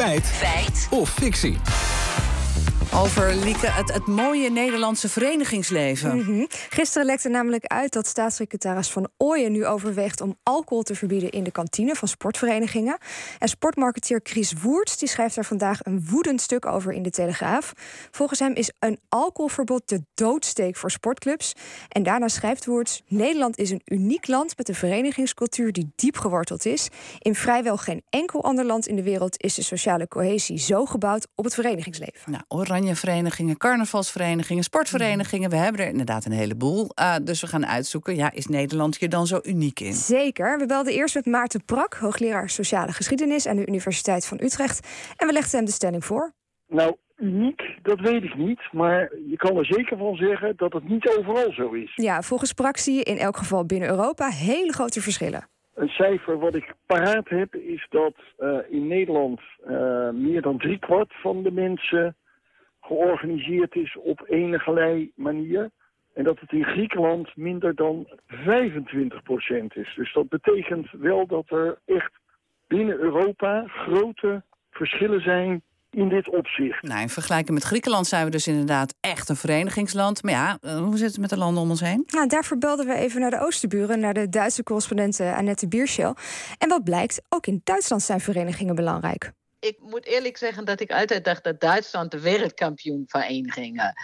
[0.00, 0.26] Feit.
[0.26, 0.88] Feit.
[0.90, 1.79] Of fictie.
[2.94, 6.16] Over Lieke, het, het mooie Nederlandse verenigingsleven.
[6.16, 6.44] Mhm.
[6.48, 11.44] Gisteren lekte namelijk uit dat staatssecretaris Van Ooyen nu overweegt om alcohol te verbieden in
[11.44, 12.98] de kantine van sportverenigingen.
[13.38, 17.72] En sportmarketeer Chris Woerts die schrijft daar vandaag een woedend stuk over in de Telegraaf.
[18.10, 21.52] Volgens hem is een alcoholverbod de doodsteek voor sportclubs.
[21.88, 26.66] En daarna schrijft Woerts: Nederland is een uniek land met een verenigingscultuur die diep geworteld
[26.66, 26.88] is.
[27.18, 31.26] In vrijwel geen enkel ander land in de wereld is de sociale cohesie zo gebouwd
[31.34, 32.30] op het verenigingsleven.
[32.30, 32.42] Nou,
[32.80, 35.50] oranjeverenigingen, carnavalsverenigingen, sportverenigingen.
[35.50, 36.90] We hebben er inderdaad een heleboel.
[37.00, 39.92] Uh, dus we gaan uitzoeken, ja, is Nederland hier dan zo uniek in?
[39.92, 40.58] Zeker.
[40.58, 44.88] We belden eerst met Maarten Prak, hoogleraar sociale geschiedenis aan de Universiteit van Utrecht.
[45.16, 46.32] En we legden hem de stelling voor.
[46.68, 48.60] Nou, uniek, dat weet ik niet.
[48.72, 51.92] Maar je kan er zeker van zeggen dat het niet overal zo is.
[51.94, 55.48] Ja, volgens Prak zie je in elk geval binnen Europa hele grote verschillen.
[55.74, 61.12] Een cijfer wat ik paraat heb is dat uh, in Nederland uh, meer dan driekwart
[61.22, 62.16] van de mensen
[62.90, 65.70] georganiseerd is op enige manier.
[66.14, 68.36] En dat het in Griekenland minder dan 25%
[69.74, 69.94] is.
[69.96, 72.12] Dus dat betekent wel dat er echt
[72.66, 76.82] binnen Europa grote verschillen zijn in dit opzicht.
[76.82, 80.22] Nou, in vergelijking met Griekenland zijn we dus inderdaad echt een verenigingsland.
[80.22, 82.04] Maar ja, eh, hoe zit het met de landen om ons heen?
[82.06, 86.14] Nou, daarvoor belden we even naar de Oosterburen, naar de Duitse correspondent Annette Bierschel.
[86.58, 90.92] En wat blijkt, ook in Duitsland zijn verenigingen belangrijk ik moet eerlijk zeggen dat ik
[90.92, 93.94] altijd dacht dat Duitsland de wereldkampioen verenigingen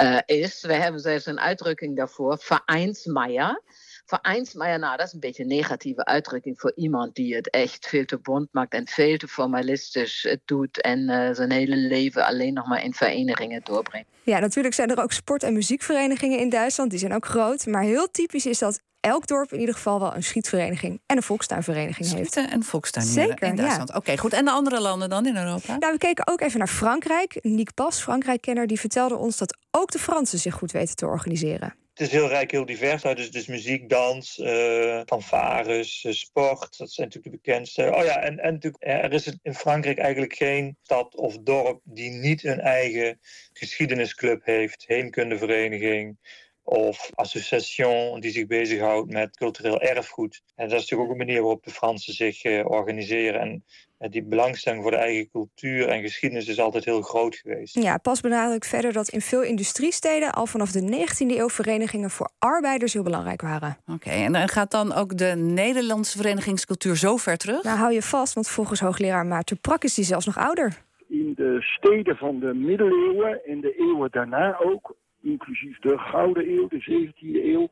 [0.00, 0.60] uh, is.
[0.60, 3.62] We hebben zelfs een uitdrukking daarvoor, Vereinsmeier.
[4.04, 8.04] Vereinsmeier, nou, dat is een beetje een negatieve uitdrukking voor iemand die het echt veel
[8.04, 12.66] te bond maakt en veel te formalistisch doet en uh, zijn hele leven alleen nog
[12.66, 14.08] maar in verenigingen doorbrengt.
[14.22, 17.66] Ja, natuurlijk zijn er ook sport- en muziekverenigingen in Duitsland, die zijn ook groot.
[17.66, 21.22] Maar heel typisch is dat elk dorp in ieder geval wel een schietvereniging en een
[21.22, 22.32] volkstuinvereniging heeft.
[22.32, 23.94] Schieten en volkstuin Zeker, in Duitsland.
[23.94, 24.32] Oké, goed.
[24.32, 25.76] En de andere landen dan in Europa?
[25.76, 27.38] Nou, we keken ook even naar Frankrijk.
[27.42, 31.74] Nick Pas, Frankrijk-kenner, die vertelde ons dat ook de Fransen zich goed weten te organiseren.
[31.94, 33.02] Het is heel rijk, heel divers.
[33.02, 36.78] Dus, dus muziek, dans, uh, fanfares, uh, sport.
[36.78, 37.92] Dat zijn natuurlijk de bekendste.
[37.94, 42.10] Oh ja, en, en natuurlijk, er is in Frankrijk eigenlijk geen stad of dorp die
[42.10, 43.18] niet een eigen
[43.52, 46.18] geschiedenisclub heeft, heemkundevereniging
[46.68, 50.42] of association die zich bezighoudt met cultureel erfgoed.
[50.56, 53.40] En dat is natuurlijk ook een manier waarop de Fransen zich uh, organiseren.
[53.40, 53.64] En
[53.98, 57.82] uh, die belangstelling voor de eigen cultuur en geschiedenis is altijd heel groot geweest.
[57.82, 62.30] Ja, pas benadrukt verder dat in veel industriesteden al vanaf de 19e eeuw verenigingen voor
[62.38, 63.78] arbeiders heel belangrijk waren.
[63.86, 67.62] Oké, okay, en gaat dan ook de Nederlandse verenigingscultuur zo ver terug?
[67.62, 70.82] Nou, hou je vast, want volgens hoogleraar Maarten Prak is die zelfs nog ouder.
[71.08, 74.96] In de steden van de middeleeuwen en de eeuwen daarna ook
[75.30, 77.68] inclusief de Gouden Eeuw, de 17e eeuw,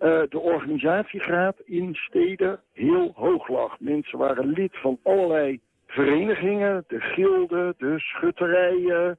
[0.00, 3.80] uh, de organisatiegraad in steden heel hoog lag.
[3.80, 9.18] Mensen waren lid van allerlei verenigingen, de gilden, de schutterijen.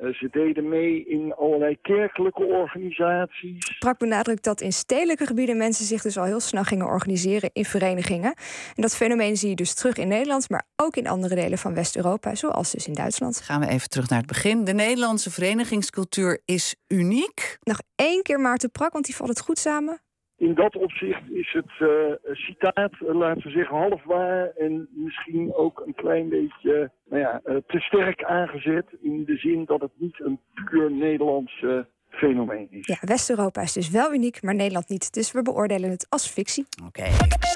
[0.00, 3.76] Uh, ze deden mee in allerlei kerkelijke organisaties.
[3.78, 7.64] Prak benadrukt dat in stedelijke gebieden mensen zich dus al heel snel gingen organiseren in
[7.64, 8.34] verenigingen.
[8.74, 11.74] En dat fenomeen zie je dus terug in Nederland, maar ook in andere delen van
[11.74, 13.40] West-Europa, zoals dus in Duitsland.
[13.40, 14.64] Gaan we even terug naar het begin.
[14.64, 17.58] De Nederlandse verenigingscultuur is uniek.
[17.62, 20.00] Nog één keer Maarten Prak, want die valt het goed samen.
[20.38, 21.88] In dat opzicht is het uh,
[22.32, 27.40] citaat, uh, laten we zeggen, half waar en misschien ook een klein beetje nou ja,
[27.44, 28.86] uh, te sterk aangezet.
[29.00, 31.64] In de zin dat het niet een puur Nederlands
[32.08, 32.86] fenomeen is.
[32.86, 35.12] Ja, West-Europa is dus wel uniek, maar Nederland niet.
[35.14, 36.66] Dus we beoordelen het als fictie.
[36.86, 37.00] Oké.
[37.00, 37.38] Okay.